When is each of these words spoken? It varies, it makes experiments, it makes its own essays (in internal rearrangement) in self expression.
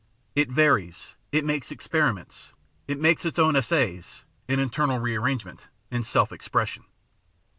It 0.33 0.49
varies, 0.49 1.13
it 1.31 1.45
makes 1.45 1.69
experiments, 1.69 2.53
it 2.87 2.99
makes 2.99 3.23
its 3.23 3.37
own 3.37 3.55
essays 3.55 4.23
(in 4.47 4.59
internal 4.59 4.97
rearrangement) 4.97 5.67
in 5.91 6.01
self 6.01 6.31
expression. 6.31 6.85